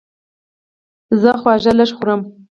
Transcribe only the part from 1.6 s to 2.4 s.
لږ خورم.